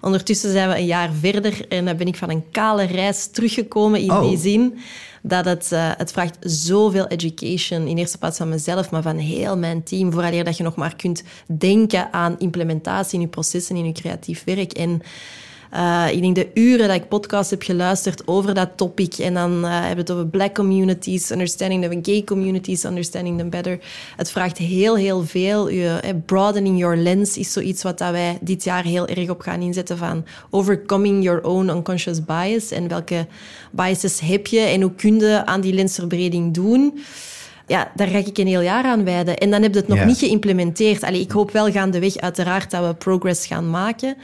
Ondertussen 0.00 0.52
zijn 0.52 0.68
we 0.68 0.76
een 0.76 0.86
jaar 0.86 1.10
verder 1.20 1.68
en 1.68 1.84
dan 1.84 1.96
ben 1.96 2.06
ik 2.06 2.16
van 2.16 2.30
een 2.30 2.50
kale 2.50 2.84
reis 2.84 3.26
teruggekomen 3.26 4.00
in 4.00 4.10
Oh. 4.10 4.28
die 4.28 4.38
zin 4.38 4.78
dat 5.22 5.44
het, 5.44 5.72
eh, 5.72 5.90
het 5.96 6.12
vraagt 6.12 6.36
zoveel 6.40 7.06
education. 7.06 7.86
In 7.86 7.98
eerste 7.98 8.18
plaats 8.18 8.38
van 8.38 8.48
mezelf, 8.48 8.90
maar 8.90 9.02
van 9.02 9.16
heel 9.16 9.56
mijn 9.56 9.82
team. 9.82 10.12
Vooraleer 10.12 10.44
dat 10.44 10.56
je 10.56 10.62
nog 10.62 10.76
maar 10.76 10.96
kunt 10.96 11.22
denken 11.58 12.12
aan 12.12 12.38
implementatie 12.38 13.14
in 13.14 13.20
je 13.20 13.28
processen, 13.28 13.76
in 13.76 13.86
je 13.86 13.92
creatief 13.92 14.44
werk. 14.44 14.72
En 14.72 15.02
eh, 15.70 16.06
ik 16.10 16.20
denk 16.20 16.34
de 16.34 16.50
uren 16.54 16.88
dat 16.88 16.96
ik 16.96 17.08
podcasts 17.08 17.50
heb 17.50 17.62
geluisterd 17.62 18.26
over 18.26 18.54
dat 18.54 18.68
topic. 18.76 19.14
En 19.14 19.34
dan 19.34 19.64
eh, 19.64 19.70
hebben 19.70 19.94
we 19.94 20.00
het 20.00 20.10
over 20.10 20.26
black 20.26 20.54
communities, 20.54 21.30
understanding 21.30 21.82
them, 21.82 22.04
gay 22.04 22.24
communities, 22.24 22.84
understanding 22.84 23.38
them 23.38 23.50
better. 23.50 23.78
Het 24.16 24.30
vraagt 24.30 24.58
heel, 24.58 24.96
heel 24.96 25.24
veel. 25.24 25.68
Je, 25.68 25.98
eh, 26.02 26.14
broadening 26.26 26.78
your 26.78 26.96
lens 26.96 27.36
is 27.36 27.52
zoiets 27.52 27.82
wat 27.82 27.98
dat 27.98 28.10
wij 28.10 28.38
dit 28.40 28.64
jaar 28.64 28.84
heel 28.84 29.06
erg 29.06 29.30
op 29.30 29.40
gaan 29.40 29.60
inzetten 29.60 29.98
van 29.98 30.24
overcoming 30.50 31.22
your 31.22 31.44
own 31.44 31.68
unconscious 31.68 32.24
bias. 32.24 32.70
En 32.70 32.88
welke 32.88 33.26
biases 33.70 34.20
heb 34.20 34.46
je 34.46 34.60
en 34.60 34.80
hoe 34.80 34.94
kun 34.94 35.18
je 35.18 35.46
aan 35.46 35.60
die 35.60 35.72
lensverbreding 35.72 36.54
doen? 36.54 36.98
Ja, 37.68 37.90
daar 37.94 38.06
ga 38.08 38.18
ik 38.18 38.38
een 38.38 38.46
heel 38.46 38.60
jaar 38.60 38.84
aan 38.84 39.04
wijden. 39.04 39.38
En 39.38 39.50
dan 39.50 39.62
heb 39.62 39.72
je 39.72 39.78
het 39.80 39.88
nog 39.88 39.98
Ja. 39.98 40.04
niet 40.04 40.18
geïmplementeerd. 40.18 41.02
Allee, 41.02 41.20
ik 41.20 41.30
hoop 41.30 41.50
wel 41.50 41.70
gaandeweg 41.70 42.16
uiteraard 42.16 42.70
dat 42.70 42.86
we 42.86 42.94
progress 42.94 43.46
gaan 43.46 43.70
maken. 43.70 44.16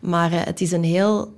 Maar 0.00 0.32
eh, 0.32 0.38
het 0.44 0.60
is 0.60 0.72
een 0.72 0.84
heel 0.84 1.34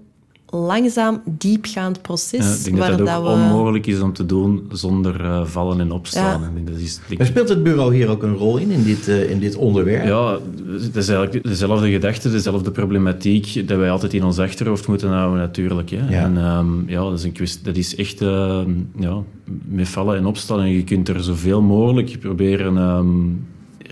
langzaam, 0.50 1.20
diepgaand 1.24 2.02
proces. 2.02 2.46
Ja, 2.46 2.54
ik 2.54 2.64
denk 2.64 2.76
dat 2.76 2.88
waar 2.88 2.96
dat 2.96 3.16
ook 3.16 3.24
we... 3.24 3.30
onmogelijk 3.30 3.86
is 3.86 4.00
om 4.00 4.12
te 4.12 4.26
doen 4.26 4.70
zonder 4.72 5.24
eh, 5.24 5.44
vallen 5.44 5.80
en 5.80 5.90
opstaan. 5.90 6.40
Ja. 6.40 6.50
Denk 6.54 6.66
dat 6.66 6.78
is, 6.78 7.00
denk 7.06 7.18
Maar 7.18 7.26
speelt 7.26 7.48
het 7.48 7.62
bureau 7.62 7.94
hier 7.94 8.08
ook 8.08 8.22
een 8.22 8.34
rol 8.34 8.56
in, 8.56 8.70
in 8.70 8.82
dit, 8.82 9.08
eh, 9.08 9.30
in 9.30 9.38
dit 9.38 9.56
onderwerp? 9.56 10.06
Ja, 10.06 10.38
het 10.82 10.96
is 10.96 11.08
eigenlijk 11.08 11.44
dezelfde 11.44 11.90
gedachte, 11.90 12.30
dezelfde 12.30 12.70
problematiek 12.70 13.68
dat 13.68 13.78
wij 13.78 13.90
altijd 13.90 14.14
in 14.14 14.24
ons 14.24 14.38
achterhoofd 14.38 14.88
moeten 14.88 15.10
houden 15.10 15.38
natuurlijk. 15.38 15.90
Hè. 15.90 16.08
Ja. 16.08 16.22
En 16.22 16.36
ehm, 16.36 16.88
ja, 16.88 17.00
dat 17.00 17.18
is, 17.18 17.24
een 17.24 17.32
kwestie, 17.32 17.62
dat 17.62 17.76
is 17.76 17.96
echt 17.96 18.22
ehm, 18.22 18.70
ja, 18.98 19.22
met 19.64 19.88
vallen 19.88 20.16
en 20.16 20.26
opstaan. 20.26 20.60
En 20.60 20.68
je 20.68 20.84
kunt 20.84 21.08
er 21.08 21.22
zoveel 21.22 21.62
mogelijk 21.62 22.18
proberen 22.20 22.76
ehm, 22.76 23.06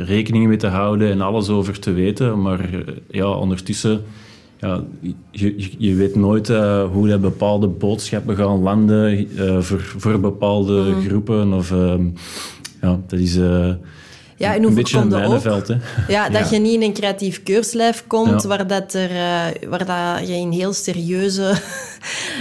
rekening 0.04 0.46
mee 0.46 0.56
te 0.56 0.66
houden 0.66 1.10
en 1.10 1.20
alles 1.20 1.48
over 1.48 1.78
te 1.78 1.92
weten. 1.92 2.42
Maar 2.42 2.60
eh, 2.60 2.80
ja, 3.10 3.28
ondertussen... 3.28 4.02
Ja, 4.60 4.84
je, 5.30 5.54
je, 5.78 5.94
weet 5.94 6.14
nooit 6.14 6.48
eh, 6.50 6.84
hoe 6.92 7.08
dat 7.08 7.20
bepaalde 7.20 7.66
boodschappen 7.66 8.36
gaan 8.36 8.58
landen 8.62 9.28
eh, 9.38 9.60
voor, 9.60 9.80
voor 9.96 10.20
bepaalde 10.20 10.94
groepen. 11.06 11.52
Of, 11.52 11.70
ehm, 11.70 12.04
ja, 12.82 13.00
dat 13.06 13.18
is... 13.18 13.36
eh, 13.36 13.70
Ja, 14.36 14.54
en 14.54 14.62
een 14.64 14.74
beetje 14.74 14.98
een 14.98 15.08
mijnenveld. 15.08 15.68
Hè? 15.68 15.74
Ja, 16.08 16.28
dat 16.30 16.48
Ja. 16.50 16.54
je 16.56 16.62
niet 16.62 16.74
in 16.74 16.82
een 16.82 16.92
creatief 16.92 17.42
keurslijf 17.42 18.04
komt 18.06 18.42
Ja. 18.42 18.48
waar, 18.48 18.66
dat 18.66 18.92
er, 18.94 19.10
waar 19.68 19.86
dat 19.86 20.28
je 20.28 20.34
in 20.34 20.50
heel 20.50 20.72
serieuze 20.72 21.52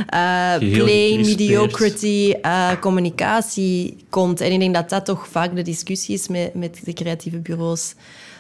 gecrispeerd. 0.10 1.26
mediocrity 1.26 2.34
communicatie 2.80 3.98
komt. 4.10 4.42
En 4.42 4.52
ik 4.52 4.60
denk 4.60 4.74
dat 4.74 4.90
dat 4.90 5.06
toch 5.06 5.28
vaak 5.28 5.56
de 5.56 5.62
discussie 5.62 6.16
is 6.16 6.28
met, 6.28 6.54
met 6.54 6.80
de 6.86 6.94
creatieve 6.94 7.38
bureaus. 7.40 7.94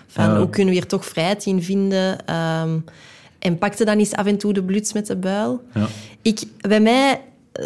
Van 0.08 0.26
Ja. 0.26 0.38
hoe 0.38 0.50
kunnen 0.50 0.74
we 0.74 0.80
hier 0.80 0.88
toch 0.88 1.06
vrijheid 1.06 1.46
in 1.46 1.64
vinden? 1.64 2.26
Ehm, 2.26 2.78
en 3.46 3.58
pakte 3.58 3.86
dan 3.86 3.98
eens 3.98 4.14
af 4.14 4.26
en 4.26 4.38
toe 4.38 4.54
de 4.54 4.64
bluts 4.64 4.94
met 4.94 5.08
de 5.08 5.16
buil. 5.16 5.62
Ja. 5.74 5.88
Ik, 6.22 6.44
bij 6.62 6.80
mij, 6.80 7.22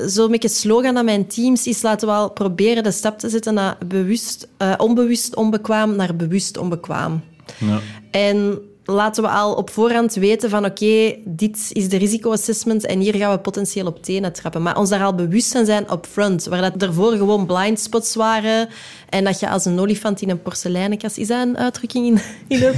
zo'n 0.05 0.31
beetje 0.31 0.48
slogan 0.48 0.98
aan 0.98 1.05
mijn 1.05 1.27
teams 1.27 1.67
is 1.67 1.81
laten 1.81 2.07
we 2.07 2.13
al 2.13 2.31
proberen 2.31 2.83
de 2.83 2.91
stap 2.91 3.19
te 3.19 3.29
zetten 3.29 3.53
naar 3.53 3.77
bewust, 3.86 4.48
eh, 4.57 4.74
onbewust 4.77 5.36
onbekwaam 5.36 5.95
naar 5.95 6.15
bewust 6.15 6.57
onbekwaam. 6.57 7.21
Ja. 7.57 7.79
En 8.12 8.59
laten 8.89 9.24
we 9.24 9.29
al 9.29 9.53
op 9.53 9.69
voorhand 9.69 10.13
weten 10.13 10.50
van 10.50 10.65
oké, 10.65 11.15
dit 11.25 11.69
is 11.74 11.89
de 11.89 11.98
risicoassessment 11.98 12.86
en 12.86 13.00
hier 13.00 13.15
gaan 13.15 13.31
we 13.31 13.39
potentieel 13.39 13.86
op 13.86 14.03
tenen 14.03 14.34
trappen. 14.34 14.62
Maar 14.62 14.77
ons 14.77 14.89
daar 14.89 15.03
al 15.03 15.15
bewust 15.15 15.51
van 15.51 15.65
zijn 15.65 15.86
up 15.91 16.05
front, 16.12 16.46
waar 16.46 16.62
dat 16.62 16.81
ervoor 16.81 17.12
gewoon 17.12 17.46
blind 17.46 17.79
spots 17.79 18.15
waren 18.15 18.67
en 19.10 19.24
dat 19.24 19.39
je 19.39 19.50
als 19.50 19.65
een 19.65 19.79
olifant 19.79 20.22
in 20.22 20.29
een 20.29 20.41
porseleinenkast... 20.41 21.17
Is 21.17 21.27
dat 21.27 21.41
een 21.48 21.58
uitdrukking 21.58 22.05
in, 22.08 22.19
in, 22.48 22.60
het, 22.63 22.75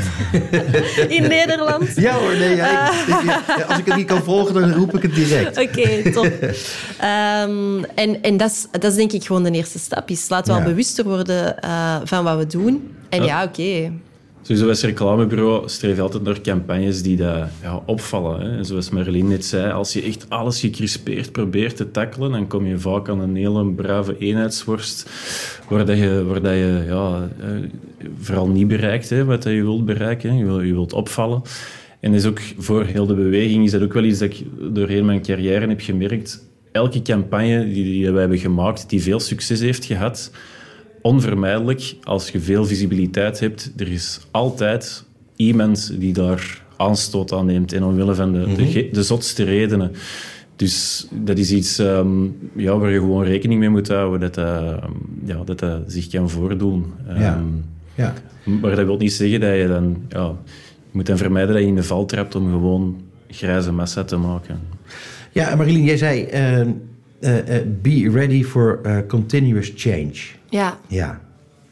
in 1.18 1.22
Nederland? 1.28 1.96
Ja 1.96 2.14
hoor, 2.20 2.36
nee, 2.38 2.56
ja, 2.56 2.92
ik- 2.92 3.08
ik- 3.08 3.24
ja, 3.58 3.64
als 3.68 3.78
ik 3.78 3.86
het 3.86 3.96
niet 3.96 4.08
kan 4.08 4.24
volgen, 4.24 4.54
dan 4.54 4.74
roep 4.74 4.96
ik 4.96 5.02
het 5.02 5.16
direct. 5.16 5.58
Oké, 5.68 6.12
top. 6.12 6.32
Ehm, 7.00 7.84
en 7.96 8.22
en 8.22 8.38
dat, 8.38 8.50
is, 8.52 8.68
dat 8.72 8.84
is 8.84 8.96
denk 8.96 9.12
ik 9.12 9.24
gewoon 9.26 9.44
de 9.44 9.52
eerste 9.52 9.80
stap. 9.80 10.10
Is 10.10 10.30
laten 10.30 10.54
we 10.54 10.60
Ja. 10.60 10.66
al 10.66 10.70
bewuster 10.72 11.04
worden 11.04 11.60
eh, 11.60 11.96
van 12.04 12.24
wat 12.24 12.38
we 12.38 12.48
doen. 12.48 12.96
En 13.10 13.24
ja, 13.24 13.44
oké. 13.44 13.92
Sowieso 14.42 14.68
als 14.68 14.84
reclamebureau 14.84 15.70
streef 15.70 15.96
je 15.96 16.02
altijd 16.02 16.24
naar 16.24 16.42
campagnes 16.42 17.02
die 17.02 17.18
dat, 17.18 17.48
ja, 17.62 17.82
opvallen. 17.86 18.42
Hè. 18.42 18.58
En 18.58 18.66
zoals 18.66 18.90
Marlene 18.90 19.28
net 19.28 19.46
zei, 19.46 19.72
als 19.72 19.94
je 19.94 20.02
echt 20.02 20.26
alles 20.30 20.60
gecrispeerd 20.60 21.32
probeert 21.32 21.76
te 21.76 21.92
tackelen, 21.92 22.32
dan 22.32 22.48
kom 22.48 22.66
je 22.66 22.80
vaak 22.80 23.10
aan 23.10 23.20
een 23.20 23.36
hele 23.36 23.72
brave 23.72 24.18
eenheidsworst, 24.18 25.10
waar, 25.70 25.86
dat 25.86 25.98
je, 25.98 26.24
waar 26.24 26.42
dat 26.42 26.54
je 26.54 26.84
ja, 26.88 27.30
eh, 27.40 27.50
vooral 28.20 28.48
niet 28.48 28.68
bereikt 28.68 29.10
hè, 29.10 29.26
wat 29.26 29.44
je 29.44 29.62
wilt 29.62 29.86
bereiken. 29.86 30.38
Je, 30.38 30.46
wil, 30.46 30.62
je 30.62 30.74
wilt 30.74 30.94
opvallen. 30.94 31.42
En 32.00 32.14
is 32.14 32.26
ook 32.26 32.40
voor 32.58 32.86
heel 32.86 33.06
de 33.06 33.14
beweging 33.14 33.66
is 33.66 33.72
dat 33.72 33.82
ook 33.82 33.94
wel 33.94 34.04
iets 34.04 34.20
dat 34.20 34.30
ik 34.30 34.46
doorheen 34.74 35.06
mijn 35.06 35.22
carrière 35.22 35.68
heb 35.68 35.82
gemerkt. 35.82 36.50
Elke 36.72 37.02
campagne 37.02 37.66
die, 37.66 37.84
die 37.84 38.12
we 38.12 38.20
hebben 38.20 38.38
gemaakt, 38.38 38.90
die 38.90 39.02
veel 39.02 39.20
succes 39.20 39.60
heeft 39.60 39.86
gehad, 39.86 40.32
onvermijdelijk, 41.02 41.96
als 42.04 42.30
je 42.30 42.40
veel 42.40 42.66
visibiliteit 42.66 43.40
hebt, 43.40 43.72
er 43.78 43.92
is 43.92 44.20
altijd 44.32 45.04
iemand 45.36 46.00
die 46.00 46.14
daar 46.14 46.64
aanstoot 46.78 47.32
aan 47.34 47.46
neemt. 47.46 47.74
En 47.74 47.84
omwille 47.84 48.16
van 48.16 48.32
de, 48.32 48.54
de, 48.56 48.66
ge- 48.66 48.90
de 48.92 49.04
zotste 49.04 49.44
redenen. 49.44 49.92
Dus 50.56 51.08
dat 51.12 51.38
is 51.38 51.52
iets 51.52 51.80
ehm, 51.80 52.24
ja, 52.56 52.78
waar 52.78 52.92
je 52.92 53.00
gewoon 53.00 53.24
rekening 53.24 53.60
mee 53.60 53.70
moet 53.70 53.88
houden, 53.88 54.20
dat 54.20 54.38
ehm, 54.38 54.92
ja, 55.26 55.44
dat, 55.44 55.66
zich 55.88 56.08
kan 56.08 56.30
voordoen. 56.30 56.86
Ja. 57.08 57.14
Ehm, 57.14 57.44
Ja. 57.96 58.14
maar 58.62 58.76
dat 58.76 58.86
wil 58.86 58.98
niet 58.98 59.14
zeggen 59.14 59.40
dat 59.40 59.56
je 59.58 59.68
dan... 59.68 59.98
Ja, 60.10 60.36
je 60.92 60.98
moet 60.98 61.06
dan 61.06 61.18
vermijden 61.18 61.54
dat 61.54 61.62
je 61.64 61.68
in 61.68 61.76
de 61.76 61.84
val 61.84 62.06
trapt 62.06 62.36
om 62.36 62.50
gewoon 62.50 63.02
grijze 63.30 63.72
massa 63.72 64.04
te 64.04 64.18
maken. 64.18 64.60
Ja, 65.32 65.56
Marilyn, 65.56 65.84
jij 65.84 65.98
zei... 65.98 66.24
eh, 66.24 66.60
eh, 66.62 66.68
eh, 67.20 67.66
be 67.82 68.10
ready 68.12 68.44
for 68.44 68.82
continuous 69.08 69.72
change. 69.76 70.14
Ja, 70.52 70.80
Ja, 70.88 71.22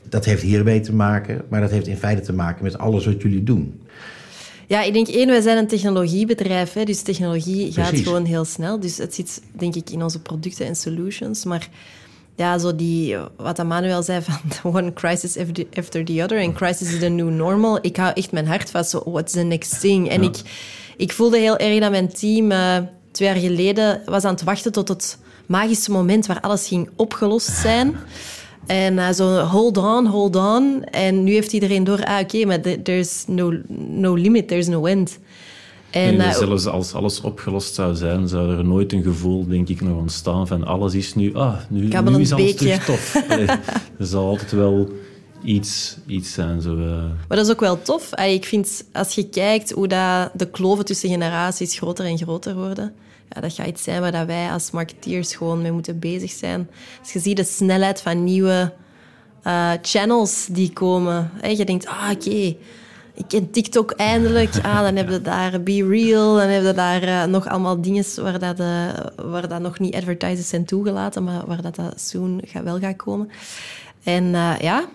dat 0.10 0.26
heeft 0.26 0.42
hiermee 0.42 0.80
te 0.80 0.94
maken, 0.94 1.42
maar 1.50 1.62
dat 1.62 1.70
heeft 1.72 1.88
in 1.88 1.98
feite 1.98 2.22
te 2.22 2.34
maken 2.34 2.64
met 2.64 2.78
alles 2.78 3.06
wat 3.06 3.22
jullie 3.22 3.44
doen. 3.44 3.82
Ja, 4.68 4.82
ik 4.84 4.94
denk 4.94 5.08
één, 5.08 5.28
wij 5.28 5.42
zijn 5.42 5.58
een 5.58 5.68
technologiebedrijf, 5.68 6.74
hè, 6.74 6.84
dus 6.84 7.02
technologie 7.02 7.72
gaat 7.72 7.88
Precies. 7.88 8.06
gewoon 8.06 8.26
heel 8.26 8.46
snel. 8.46 8.80
Dus 8.80 8.98
het 8.98 9.16
zit 9.16 9.42
denk 9.52 9.76
ik 9.76 9.90
in 9.90 10.04
onze 10.04 10.22
producten 10.22 10.66
en 10.66 10.76
solutions. 10.76 11.44
Maar 11.46 11.70
ja, 12.36 12.58
zo 12.58 12.76
die, 12.76 13.16
wat 13.38 13.64
Manuel 13.64 14.04
zei 14.04 14.22
van 14.22 14.40
one 14.76 14.94
crisis 14.94 15.38
after- 15.74 16.06
the 16.06 16.22
other 16.24 16.38
en 16.38 16.54
crisis 16.54 16.94
is 16.94 17.00
the 17.00 17.08
new 17.10 17.30
normal. 17.30 17.78
Ik 17.82 17.98
hou 17.98 18.12
echt 18.14 18.32
mijn 18.32 18.48
hart 18.48 18.70
vast, 18.72 18.90
zo 18.90 19.02
what's 19.06 19.34
the 19.34 19.42
next 19.42 19.80
thing? 19.80 20.10
En 20.10 20.22
ik, 20.24 20.36
ik 20.98 21.12
voelde 21.12 21.38
heel 21.38 21.58
erg 21.58 21.80
dat 21.80 21.92
mijn 21.92 22.14
team 22.14 22.52
eh, 22.52 22.78
twee 23.12 23.28
jaar 23.30 23.38
geleden 23.38 24.02
was 24.06 24.24
aan 24.24 24.34
het 24.34 24.44
wachten 24.44 24.72
tot 24.72 24.88
het 24.88 25.18
magische 25.46 25.92
moment 25.92 26.26
waar 26.26 26.40
alles 26.42 26.68
ging 26.68 26.90
opgelost 26.96 27.50
zijn. 27.58 27.96
En 28.66 29.00
eh, 29.00 29.10
zo, 29.12 29.38
hold 29.40 29.78
on, 29.78 30.06
hold 30.06 30.36
on. 30.36 30.84
En 30.84 31.24
nu 31.24 31.32
heeft 31.34 31.54
iedereen 31.54 31.84
door, 31.84 32.04
ah, 32.06 32.20
oké, 32.20 32.46
maar 32.46 32.62
the- 32.62 32.82
there's 32.82 33.24
no, 33.28 33.54
no 33.90 34.14
limit, 34.14 34.48
there's 34.48 34.68
no 34.68 34.86
end. 34.86 35.20
En, 35.90 36.20
eh, 36.20 36.32
zelfs 36.34 36.66
als 36.66 36.94
alles 36.94 37.22
opgelost 37.22 37.74
zou 37.76 37.96
zijn, 37.96 38.28
zou 38.28 38.58
er 38.58 38.66
nooit 38.66 38.94
een 38.94 39.04
gevoel, 39.04 39.48
denk 39.48 39.70
ik, 39.70 39.82
nog 39.82 39.98
ontstaan 39.98 40.48
van 40.48 40.64
alles 40.66 40.94
is 40.94 41.16
nu... 41.16 41.34
Ah, 41.36 41.54
nu, 41.70 41.80
nu 41.82 42.20
is 42.20 42.32
alles 42.32 42.56
terug 42.56 42.86
tof. 42.86 43.16
Allee, 43.30 43.46
er 44.00 44.06
zal 44.06 44.26
altijd 44.28 44.52
wel 44.52 44.90
iets, 45.44 45.98
iets 46.08 46.34
zijn. 46.34 46.62
Zo, 46.62 46.74
eh. 46.78 47.04
Maar 47.28 47.38
dat 47.38 47.46
is 47.46 47.52
ook 47.52 47.60
wel 47.60 47.82
tof. 47.82 48.16
Ik 48.16 48.46
vind, 48.46 48.84
als 48.94 49.16
je 49.16 49.30
kijkt 49.30 49.72
hoe 49.72 49.88
dat 49.88 50.30
de 50.34 50.46
kloven 50.50 50.86
tussen 50.86 51.10
generaties 51.10 51.78
groter 51.78 52.06
en 52.06 52.18
groter 52.18 52.56
worden, 52.56 52.94
ja, 53.30 53.42
dat 53.42 53.54
gaat 53.54 53.68
iets 53.68 53.84
zijn 53.84 54.02
waar 54.02 54.26
wij 54.26 54.52
als 54.52 54.72
marketeers 54.72 55.36
gewoon 55.36 55.62
mee 55.62 55.72
moeten 55.72 56.00
bezig 56.00 56.32
zijn. 56.32 56.70
Als 57.00 57.14
je 57.14 57.20
ziet 57.20 57.38
de 57.38 57.44
snelheid 57.44 58.02
van 58.02 58.24
nieuwe 58.24 58.74
eh, 59.44 59.72
channels 59.82 60.46
die 60.46 60.74
komen, 60.74 61.32
hè, 61.34 61.48
je 61.48 61.66
denkt, 61.66 61.88
ah, 61.88 62.10
oké, 62.12 62.56
ik 63.14 63.26
ken 63.28 63.52
TikTok 63.52 63.92
eindelijk. 63.92 64.56
Ah, 64.62 64.82
dan 64.82 64.96
heb 64.96 65.10
je 65.10 65.22
daar 65.22 65.64
Be 65.64 65.88
Real, 65.88 66.36
dan 66.36 66.48
heb 66.48 66.64
je 66.64 66.74
daar 66.74 67.04
eh, 67.04 67.24
nog 67.24 67.48
allemaal 67.48 67.82
dingen 67.82 68.06
waar, 68.16 68.40
dat, 68.40 68.60
eh, 68.60 68.88
waar 69.16 69.48
dat 69.48 69.62
nog 69.62 69.80
niet 69.80 69.96
advertisers 69.96 70.50
zijn 70.50 70.66
toegelaten, 70.66 71.24
maar 71.24 71.46
waar 71.46 71.62
dat, 71.62 71.76
dat 71.76 72.02
soon 72.02 72.42
wel 72.64 72.80
gaat 72.80 72.96
komen. 72.96 73.30
En 74.04 74.32
ja, 74.62 74.86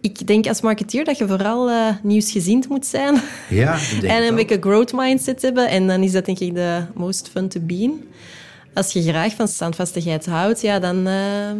ik 0.00 0.26
denk 0.26 0.46
als 0.46 0.60
marketeer 0.60 1.04
dat 1.04 1.18
je 1.18 1.26
vooral 1.26 1.70
eh, 1.70 1.88
nieuwsgeziend 2.02 2.68
moet 2.68 2.86
zijn. 2.86 3.16
Ja, 3.48 3.78
en 4.02 4.22
een 4.26 4.34
beetje 4.34 4.58
growth 4.60 4.92
mindset 4.92 5.42
hebben. 5.42 5.68
En 5.68 5.86
dan 5.86 6.02
is 6.02 6.12
dat 6.12 6.24
denk 6.26 6.38
ik 6.38 6.54
de 6.54 6.80
most 6.94 7.28
fun 7.28 7.48
to 7.48 7.60
be 7.60 7.74
in. 7.74 8.08
Als 8.74 8.92
je 8.92 9.02
graag 9.02 9.34
van 9.34 9.48
standvastigheid 9.48 10.26
houdt, 10.26 10.60
ja, 10.60 10.78
dan 10.78 11.06
eh, 11.06 11.50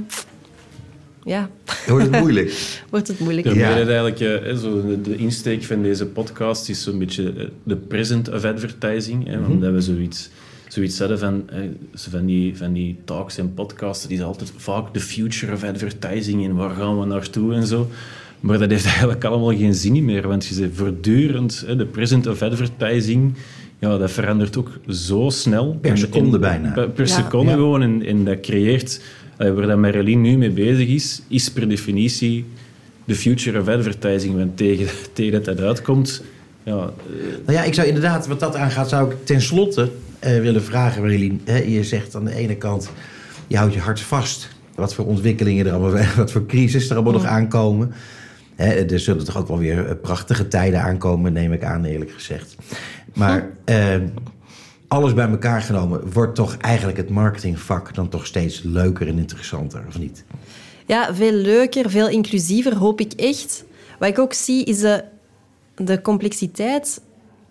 ja, 1.24 1.50
wordt 1.86 2.04
het 2.06 2.20
moeilijk. 2.20 2.52
wordt 2.90 3.08
het 3.08 3.18
moeilijk. 3.18 3.46
Ik 3.46 3.54
Ja. 3.54 3.68
het 3.68 3.88
eigenlijk, 3.88 4.20
eh, 4.20 4.28
hè, 4.28 4.56
zo 4.58 4.86
de, 4.86 5.00
de 5.00 5.16
insteek 5.16 5.64
van 5.64 5.82
deze 5.82 6.06
podcast 6.06 6.68
is 6.68 6.82
zo'n 6.82 6.98
beetje 6.98 7.50
de 7.62 7.76
present 7.76 8.28
of 8.32 8.44
advertising. 8.44 9.26
Hè, 9.26 9.36
Mhm. 9.38 9.50
Omdat 9.50 9.72
we 9.72 9.80
zoiets, 9.80 10.30
zoiets 10.68 10.98
hadden 10.98 11.18
van, 11.18 11.50
eh, 11.50 11.58
van, 11.94 12.26
die, 12.26 12.56
van 12.56 12.72
die 12.72 12.96
talks 13.04 13.38
en 13.38 13.54
podcasts, 13.54 14.06
die 14.06 14.16
is 14.18 14.22
altijd 14.22 14.52
vaak 14.56 14.94
de 14.94 15.00
future 15.00 15.52
of 15.52 15.64
advertising 15.64 16.44
en 16.44 16.54
waar 16.54 16.70
gaan 16.70 17.00
we 17.00 17.06
naartoe 17.06 17.54
en 17.54 17.66
zo. 17.66 17.88
Maar 18.40 18.58
dat 18.58 18.70
heeft 18.70 18.84
eigenlijk 18.96 19.24
allemaal 19.24 19.56
geen 19.56 19.74
zin 19.74 20.04
meer, 20.04 20.28
want 20.28 20.46
je 20.46 20.54
zegt 20.54 20.70
voortdurend, 20.74 21.64
hè, 21.66 21.76
de 21.76 21.86
present 21.86 22.26
of 22.26 22.42
advertising, 22.42 23.34
ja, 23.78 23.98
dat 23.98 24.10
verandert 24.10 24.56
ook 24.56 24.70
zo 24.88 25.28
snel. 25.30 25.78
Per 25.80 25.98
seconde 25.98 26.34
en- 26.36 26.40
bijna. 26.40 26.86
Per, 26.88 27.08
seconde 27.08 27.50
Ja. 27.50 27.56
gewoon. 27.56 27.82
En, 27.82 28.06
en 28.06 28.24
dat 28.24 28.40
creëert, 28.40 29.00
waar 29.36 29.66
dat 29.66 29.78
Marilyn 29.78 30.20
nu 30.20 30.36
mee 30.36 30.50
bezig 30.50 30.88
is, 30.88 31.22
is 31.28 31.50
per 31.50 31.68
definitie 31.68 32.44
de 33.04 33.14
future 33.14 33.60
of 33.60 33.68
advertising. 33.68 34.36
Want 34.36 34.56
tegen, 34.56 34.86
tegen 35.12 35.32
dat 35.32 35.44
dat 35.44 35.60
uitkomt, 35.66 36.22
ja, 36.62 36.72
eh, 36.72 36.82
Nou 37.46 37.58
ja, 37.58 37.62
ik 37.64 37.74
zou 37.74 37.86
inderdaad, 37.86 38.26
wat 38.26 38.40
dat 38.40 38.56
aangaat, 38.56 38.88
zou 38.88 39.10
ik 39.10 39.16
tenslotte 39.24 39.90
eh, 40.18 40.40
willen 40.40 40.62
vragen, 40.62 41.02
Marilyn. 41.02 41.40
Hè, 41.44 41.56
je 41.58 41.84
zegt 41.84 42.14
aan 42.14 42.24
de 42.24 42.34
ene 42.34 42.56
kant, 42.56 42.90
je 43.46 43.56
houdt 43.56 43.74
je 43.74 43.80
hart 43.80 44.00
vast. 44.00 44.48
Wat 44.74 44.94
voor 44.94 45.06
ontwikkelingen 45.06 45.66
er 45.66 45.72
allemaal, 45.72 46.04
wat 46.16 46.32
voor 46.32 46.46
crisis 46.46 46.88
er 46.88 46.94
allemaal 46.94 47.12
nog 47.12 47.24
aankomen. 47.24 47.92
Hè, 48.58 48.92
er 48.92 49.00
zullen 49.00 49.24
toch 49.24 49.36
ook 49.36 49.48
wel 49.48 49.58
weer 49.58 49.86
eh, 49.86 49.94
prachtige 50.02 50.48
tijden 50.48 50.82
aankomen, 50.82 51.32
neem 51.32 51.52
ik 51.52 51.64
aan, 51.64 51.84
eerlijk 51.84 52.10
gezegd. 52.10 52.56
Maar 53.14 53.50
eh, 53.64 53.94
alles 54.88 55.14
bij 55.14 55.28
elkaar 55.28 55.62
genomen, 55.62 56.12
wordt 56.12 56.34
toch 56.34 56.56
eigenlijk 56.56 56.96
het 56.96 57.10
marketingvak 57.10 57.94
dan 57.94 58.08
toch 58.08 58.26
steeds 58.26 58.62
leuker 58.62 59.08
en 59.08 59.18
interessanter, 59.18 59.84
of 59.88 59.98
niet? 59.98 60.24
Ja, 60.86 61.14
veel 61.14 61.32
leuker, 61.32 61.90
veel 61.90 62.08
inclusiever, 62.08 62.76
hoop 62.76 63.00
ik 63.00 63.12
echt. 63.12 63.64
Wat 63.98 64.08
ik 64.08 64.18
ook 64.18 64.32
zie, 64.32 64.64
is 64.64 64.78
de, 64.78 65.04
de 65.74 66.00
complexiteit 66.00 67.00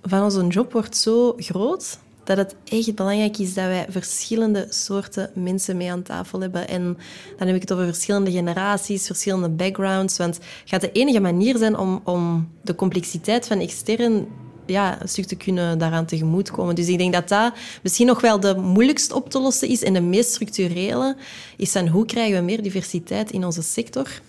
van 0.01 0.23
onze 0.23 0.47
job 0.47 0.71
wordt 0.71 0.97
zo 0.97 1.33
groot 1.37 1.99
dat 2.27 2.37
het 2.37 2.55
echt 2.65 2.95
belangrijk 2.95 3.37
is 3.37 3.53
dat 3.53 3.65
wij 3.65 3.85
verschillende 3.89 4.67
soorten 4.69 5.29
mensen 5.33 5.77
mee 5.77 5.91
aan 5.91 6.01
tafel 6.01 6.41
hebben. 6.41 6.67
En 6.67 6.97
dan 7.37 7.47
heb 7.47 7.55
ik 7.55 7.61
het 7.61 7.73
over 7.73 7.85
verschillende 7.85 8.31
generaties, 8.31 9.05
verschillende 9.05 9.49
backgrounds. 9.49 10.17
Want 10.17 10.35
het 10.35 10.45
gaat 10.65 10.81
de 10.81 10.91
enige 10.91 11.19
manier 11.19 11.57
zijn 11.57 11.77
om, 11.77 12.01
om 12.03 12.49
de 12.61 12.75
complexiteit 12.75 13.47
van 13.47 13.59
extern 13.59 14.27
ja, 14.65 15.01
een 15.01 15.09
stuk 15.09 15.25
te 15.25 15.35
kunnen 15.35 15.77
daaraan 15.77 16.05
tegemoetkomen. 16.05 16.75
Dus 16.75 16.87
ik 16.87 16.97
denk 16.97 17.13
dat 17.13 17.27
dat 17.27 17.53
misschien 17.83 18.07
nog 18.07 18.21
wel 18.21 18.39
de 18.39 18.55
moeilijkst 18.55 19.11
op 19.11 19.29
te 19.29 19.39
lossen 19.39 19.67
is 19.67 19.83
en 19.83 19.93
de 19.93 20.01
meest 20.01 20.29
structurele 20.29 21.15
is 21.57 21.71
van 21.71 21.87
hoe 21.87 22.05
krijgen 22.05 22.37
we 22.37 22.43
meer 22.43 22.63
diversiteit 22.63 23.31
in 23.31 23.45
onze 23.45 23.61
sector. 23.61 24.21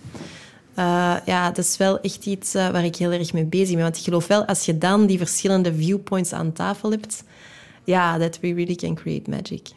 Uh, 0.78 1.16
ja, 1.24 1.46
dat 1.50 1.64
is 1.64 1.76
wel 1.76 2.00
echt 2.00 2.26
iets 2.26 2.54
uh, 2.54 2.68
waar 2.68 2.84
ik 2.84 2.96
heel 2.96 3.12
erg 3.12 3.32
mee 3.32 3.44
bezig 3.44 3.74
ben. 3.74 3.82
Want 3.82 3.96
ik 3.96 4.02
geloof 4.02 4.26
wel, 4.26 4.44
als 4.44 4.64
je 4.64 4.78
dan 4.78 5.06
die 5.06 5.18
verschillende 5.18 5.74
viewpoints 5.74 6.32
aan 6.32 6.52
tafel 6.52 6.90
hebt, 6.90 7.22
ja, 7.88 8.18
that 8.18 8.38
we 8.40 8.54
really 8.54 8.74
can 8.74 8.94
create 8.94 9.30
magic. 9.30 9.68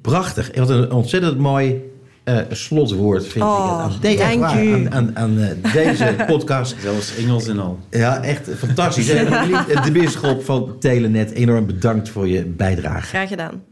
Prachtig. 0.00 0.54
Wat 0.54 0.70
een 0.70 0.92
ontzettend 0.92 1.38
mooi 1.38 1.82
uh, 2.24 2.38
slotwoord, 2.50 3.26
vind 3.26 3.44
oh, 3.44 3.90
ik. 4.00 4.20
Aan, 4.20 4.40
dank 4.40 4.54
u. 4.54 4.72
aan, 4.72 4.92
aan, 4.92 5.16
aan 5.16 5.38
uh, 5.38 5.72
deze 5.72 6.14
podcast. 6.26 6.76
Zelfs 6.80 7.16
Engels 7.16 7.48
en 7.48 7.58
al. 7.58 7.78
Ja, 7.90 8.22
echt 8.22 8.48
fantastisch. 8.56 9.06
de 9.84 9.90
bisschop 9.92 10.44
van 10.44 10.76
Telenet, 10.78 11.30
enorm 11.30 11.66
bedankt 11.66 12.08
voor 12.08 12.28
je 12.28 12.44
bijdrage. 12.44 13.06
Graag 13.06 13.28
gedaan. 13.28 13.62